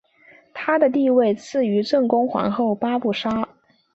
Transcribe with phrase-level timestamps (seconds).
[0.51, 3.47] 她的地位次于正宫皇后八不沙。